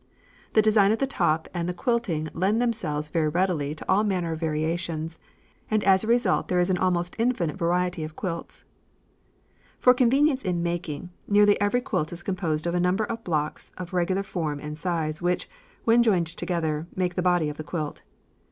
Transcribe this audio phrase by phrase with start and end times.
[0.53, 4.31] The design of the top and the quilting lend themselves very readily to all manner
[4.31, 5.19] of variations,
[5.69, 8.63] and as a result there is an almost infinite variety of quilts.
[9.77, 13.93] For convenience in making, nearly every quilt is composed of a number of blocks of
[13.93, 15.47] regular form and size which,
[15.83, 18.01] when joined together, make the body of the quilt.